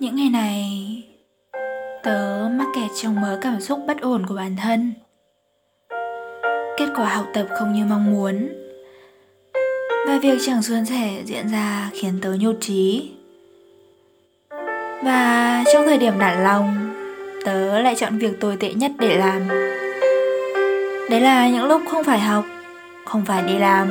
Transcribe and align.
Những 0.00 0.16
ngày 0.16 0.30
này, 0.30 1.02
Tớ 2.02 2.48
mắc 2.52 2.66
kẹt 2.74 2.90
trong 3.02 3.20
mớ 3.20 3.38
cảm 3.40 3.60
xúc 3.60 3.80
bất 3.86 4.00
ổn 4.00 4.26
của 4.26 4.34
bản 4.34 4.56
thân. 4.62 4.92
Kết 6.78 6.86
quả 6.96 7.04
học 7.04 7.26
tập 7.34 7.46
không 7.58 7.72
như 7.72 7.84
mong 7.84 8.10
muốn. 8.10 8.48
Và 10.06 10.18
việc 10.22 10.38
chẳng 10.46 10.62
suôn 10.62 10.86
sẻ 10.86 11.22
diễn 11.24 11.48
ra 11.48 11.90
khiến 11.92 12.18
tớ 12.22 12.32
nhột 12.40 12.56
trí 12.60 13.10
Và 15.02 15.64
trong 15.72 15.86
thời 15.86 15.98
điểm 15.98 16.18
nản 16.18 16.44
lòng, 16.44 16.94
Tớ 17.44 17.80
lại 17.80 17.94
chọn 17.94 18.18
việc 18.18 18.40
tồi 18.40 18.56
tệ 18.56 18.74
nhất 18.74 18.92
để 18.98 19.16
làm. 19.16 19.48
Đấy 21.10 21.20
là 21.20 21.48
những 21.48 21.64
lúc 21.64 21.82
không 21.88 22.04
phải 22.04 22.20
học, 22.20 22.44
Không 23.06 23.24
phải 23.24 23.42
đi 23.42 23.58
làm. 23.58 23.88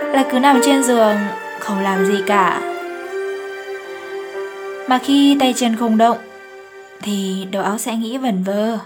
Là 0.00 0.24
cứ 0.30 0.38
nằm 0.38 0.60
trên 0.64 0.82
giường, 0.82 1.16
Không 1.60 1.80
làm 1.80 2.06
gì 2.06 2.22
cả. 2.26 2.69
Mà 4.90 4.98
khi 4.98 5.36
tay 5.40 5.54
chân 5.56 5.76
không 5.76 5.98
động 5.98 6.18
Thì 7.02 7.46
đầu 7.50 7.62
óc 7.62 7.80
sẽ 7.80 7.94
nghĩ 7.96 8.18
vẩn 8.18 8.42
vơ. 8.42 8.78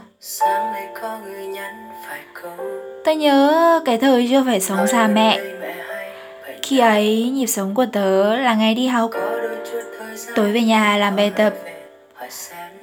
Tớ 3.04 3.12
nhớ 3.12 3.80
cái 3.84 3.98
thời 3.98 4.28
chưa 4.30 4.42
phải 4.46 4.60
sống 4.60 4.86
xa 4.86 5.06
mẹ. 5.06 5.40
Khi 6.62 6.78
ấy 6.78 7.30
nhịp 7.30 7.46
sống 7.46 7.74
của 7.74 7.86
tớ 7.92 8.36
là 8.36 8.54
ngày 8.54 8.74
đi 8.74 8.86
học. 8.86 9.10
Tối 10.34 10.52
về 10.52 10.60
nhà 10.60 10.96
làm 10.96 11.16
bài 11.16 11.32
tập. 11.36 11.54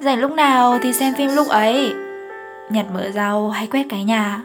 Rảnh 0.00 0.20
lúc 0.20 0.32
nào 0.32 0.78
thì 0.82 0.92
xem 0.92 1.14
phim 1.14 1.30
lúc 1.34 1.48
ấy. 1.48 1.92
Nhặt 2.70 2.86
mỡ 2.94 3.10
rau 3.14 3.50
hay 3.50 3.66
quét 3.66 3.86
cái 3.90 4.04
nhà. 4.04 4.40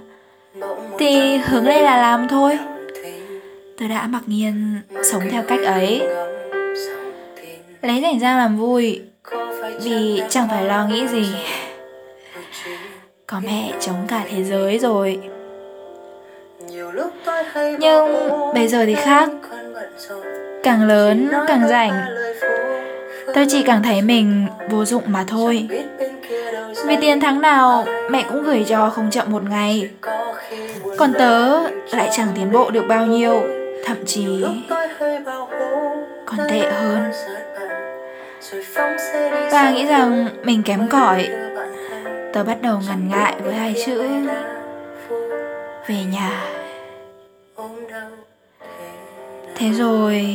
Thì 0.99 1.37
hướng 1.37 1.65
đây 1.65 1.81
là 1.81 1.97
làm 1.97 2.27
thôi. 2.27 2.59
Tớ 3.79 3.87
đã 3.87 4.07
mặc 4.07 4.23
nhiên 4.25 4.81
sống 5.11 5.23
theo 5.31 5.43
cách 5.47 5.63
ấy 5.65 6.01
Lấy 7.81 8.01
rảnh 8.01 8.19
ra 8.19 8.37
làm 8.37 8.57
vui. 8.57 9.01
Vì 9.81 10.21
chẳng 10.29 10.47
phải 10.49 10.65
lo 10.65 10.85
nghĩ 10.85 11.07
gì. 11.07 11.25
Có 13.27 13.39
mẹ 13.43 13.71
chống 13.79 14.05
cả 14.07 14.23
thế 14.29 14.43
giới 14.43 14.79
rồi. 14.79 15.19
Nhưng 17.79 18.29
bây 18.53 18.67
giờ 18.67 18.85
thì 18.85 18.95
khác. 18.95 19.29
Càng 20.63 20.87
lớn, 20.87 21.29
càng 21.47 21.67
rảnh. 21.67 22.05
Tôi 23.33 23.45
chỉ 23.49 23.63
càng 23.63 23.83
thấy 23.83 24.01
mình 24.01 24.47
vô 24.69 24.85
dụng 24.85 25.03
mà 25.05 25.23
thôi. 25.27 25.67
Vì 26.85 26.95
tiền 27.01 27.19
tháng 27.19 27.41
nào, 27.41 27.85
mẹ 28.09 28.23
cũng 28.29 28.43
gửi 28.43 28.65
cho 28.67 28.89
không 28.89 29.09
chậm 29.11 29.31
một 29.31 29.43
ngày. 29.49 29.89
Còn 30.97 31.13
tớ 31.13 31.63
lại 31.91 32.09
chẳng 32.11 32.27
tiến 32.35 32.51
bộ 32.51 32.69
được 32.69 32.83
bao 32.87 33.05
nhiêu. 33.05 33.41
Thậm 33.85 33.97
chí 34.05 34.45
còn 36.27 36.47
tệ 36.49 36.71
hơn. 36.71 37.11
Và 39.51 39.69
nghĩ 39.69 39.85
rằng 39.85 40.27
mình 40.43 40.63
kém 40.63 40.87
cỏi. 40.87 41.29
Tớ 42.33 42.43
bắt 42.43 42.61
đầu 42.61 42.79
ngần 42.87 43.09
ngại 43.09 43.35
với 43.43 43.53
hai 43.53 43.75
chữ 43.85 44.03
Về 45.87 45.95
nhà. 46.11 46.31
Thế 49.55 49.69
rồi 49.73 50.25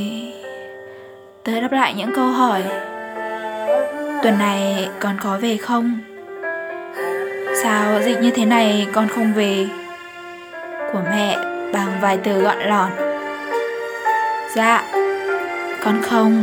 Tớ 1.45 1.61
đáp 1.61 1.73
lại 1.73 1.95
những 1.95 2.13
câu 2.17 2.27
hỏi. 2.27 2.63
Tuần 4.23 4.39
này 4.39 4.89
con 5.01 5.17
có 5.23 5.39
về 5.39 5.57
không? 5.57 5.99
Sao 7.63 8.03
dịch 8.03 8.21
như 8.21 8.31
thế 8.31 8.45
này 8.45 8.87
con 8.93 9.09
không 9.09 9.33
về? 9.35 9.67
Của 10.93 11.01
mẹ 11.11 11.37
bằng 11.73 11.99
vài 12.01 12.19
từ 12.25 12.43
gọn 12.43 12.59
lỏn 12.59 12.91
Dạ 14.55 15.02
con 15.85 16.03
không? 16.03 16.43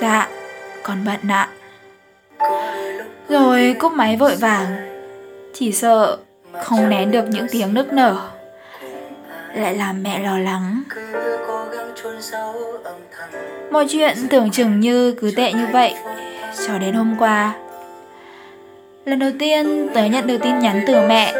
Dạ 0.00 0.28
Con 0.82 1.04
bận 1.04 1.20
ạ. 1.28 1.48
Rồi, 3.28 3.76
cúp 3.78 3.92
máy 3.92 4.16
vội 4.16 4.34
vàng. 4.36 4.66
Chỉ 5.54 5.72
sợ 5.72 6.18
Không 6.62 6.88
nén 6.88 7.10
được 7.10 7.24
những 7.28 7.46
tiếng 7.50 7.74
nức 7.74 7.92
nở. 7.92 8.30
Lại 9.54 9.74
làm 9.74 10.02
mẹ 10.02 10.18
lo 10.18 10.38
lắng. 10.38 10.82
Mọi 13.70 13.86
chuyện 13.88 14.16
tưởng 14.30 14.50
chừng 14.50 14.80
như 14.80 15.12
cứ 15.12 15.32
tệ 15.36 15.52
như 15.52 15.66
vậy 15.72 15.94
Cho 16.66 16.78
đến 16.78 16.94
hôm 16.94 17.16
qua. 17.18 17.54
Lần 19.04 19.18
đầu 19.18 19.30
tiên 19.38 19.88
tớ 19.94 20.04
nhận 20.04 20.26
được 20.26 20.38
tin 20.42 20.58
nhắn 20.58 20.84
từ 20.86 20.94
mẹ, 21.08 21.34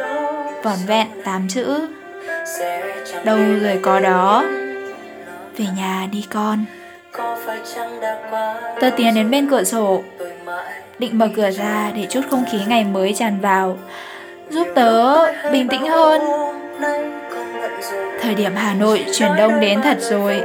Vỏn 0.62 0.76
vẹn 0.86 1.06
8 1.24 1.48
chữ. 1.48 1.88
Đâu 3.24 3.38
rồi 3.62 3.78
có 3.82 4.00
đó? 4.00 4.44
Về 5.56 5.64
nhà 5.76 6.08
đi 6.12 6.26
con. 6.32 6.64
Tớ 8.80 8.90
tiến 8.96 9.14
đến 9.14 9.30
bên 9.30 9.50
cửa 9.50 9.64
sổ 9.64 10.02
Định 10.98 11.18
mở 11.18 11.28
cửa 11.36 11.50
ra 11.50 11.90
để 11.94 12.06
chút 12.10 12.20
không 12.30 12.44
khí 12.52 12.58
ngày 12.66 12.84
mới 12.84 13.14
tràn 13.14 13.40
vào. 13.40 13.78
Giúp 14.50 14.68
tớ 14.74 15.16
bình 15.52 15.68
tĩnh 15.68 15.86
hơn. 15.86 16.22
Thời 18.20 18.34
điểm 18.34 18.52
Hà 18.56 18.74
Nội 18.74 19.04
chuyển 19.12 19.36
đông 19.36 19.60
đến 19.60 19.82
thật 19.82 19.98
rồi. 20.00 20.42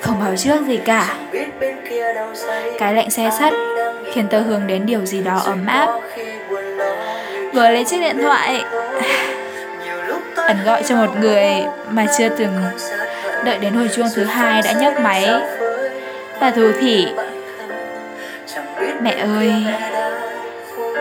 Không 0.00 0.20
báo 0.20 0.36
trước 0.36 0.66
gì 0.66 0.76
cả. 0.76 1.16
Cái 2.78 2.94
lạnh 2.94 3.10
xe 3.10 3.30
sắt 3.38 3.52
khiến 4.12 4.26
tớ 4.30 4.40
hướng 4.40 4.66
đến 4.66 4.86
điều 4.86 5.04
gì 5.04 5.22
đó 5.22 5.40
ấm 5.44 5.66
áp. 5.66 6.00
Vừa 7.54 7.70
lấy 7.70 7.84
chiếc 7.84 8.00
điện 8.00 8.18
thoại. 8.22 8.64
Ẩn 10.36 10.56
gọi 10.64 10.82
cho 10.82 10.96
một 10.96 11.16
người 11.20 11.46
mà 11.90 12.06
chưa 12.18 12.28
từng 12.28 12.52
Đợi 13.44 13.58
đến 13.58 13.74
hồi 13.74 13.88
chuông 13.94 14.06
thứ 14.14 14.24
hai 14.24 14.62
đã 14.62 14.72
nhấc 14.72 15.00
máy. 15.00 15.26
Và 16.40 16.50
thủ 16.50 16.72
thỉ 16.80 17.06
Mẹ 19.00 19.12
ơi, 19.12 19.52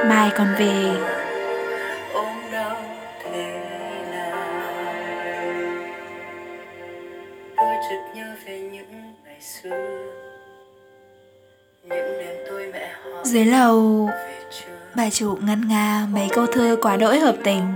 Mai 0.05 0.31
con 0.37 0.47
về. 0.59 0.73
Dưới 13.23 13.45
lầu, 13.45 14.09
Bà 14.95 15.09
chủ 15.09 15.37
ngân 15.41 15.67
nga 15.67 16.07
mấy 16.11 16.27
câu 16.31 16.45
thơ 16.45 16.77
quá 16.81 16.97
đỗi 16.97 17.19
hợp 17.19 17.35
tình. 17.43 17.75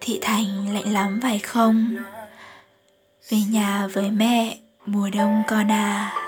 Thị 0.00 0.18
Thành 0.22 0.74
lạnh 0.74 0.92
lắm 0.92 1.20
phải 1.22 1.38
không? 1.38 1.96
Về 3.30 3.38
nhà 3.50 3.86
với 3.92 4.10
mẹ 4.10 4.58
mùa 4.86 5.10
đông 5.14 5.42
con 5.48 5.70
à. 5.70 6.19